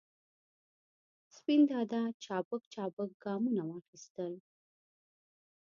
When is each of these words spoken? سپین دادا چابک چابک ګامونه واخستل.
سپین 1.35 1.61
دادا 1.71 2.01
چابک 2.23 2.61
چابک 2.73 3.09
ګامونه 3.23 3.61
واخستل. 3.69 4.33